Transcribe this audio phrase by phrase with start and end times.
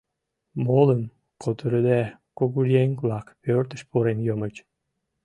[0.65, 1.01] Молым
[1.41, 2.01] кутырыде,
[2.37, 4.55] кугыеҥ-влак пӧртыш пурен йомыч.